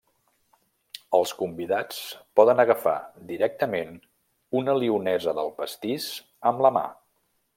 [1.17, 1.99] Els convidats
[2.39, 2.95] poden agafar
[3.33, 3.93] directament
[4.63, 6.09] una lionesa del pastís
[6.53, 6.85] amb la mà.